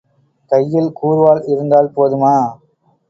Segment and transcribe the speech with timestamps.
[0.51, 2.35] கையில் கூர்வாள் இருந்தால் போதுமா?